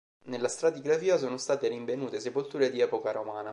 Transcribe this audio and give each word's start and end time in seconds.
Nella 0.23 0.47
stratigrafia 0.47 1.17
sono 1.17 1.37
state 1.37 1.67
rinvenute 1.67 2.19
sepolture 2.19 2.71
di 2.71 2.79
epoca 2.79 3.11
romana. 3.11 3.49